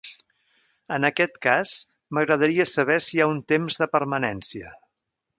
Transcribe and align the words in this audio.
En 0.95 1.03
aquest 1.09 1.35
cas, 1.45 1.73
m'agradaria 2.17 2.67
saber 2.71 2.95
si 3.09 3.13
hi 3.17 3.21
ha 3.21 3.27
un 3.33 3.41
temps 3.53 3.77
de 3.83 3.89
permanència. 3.97 4.73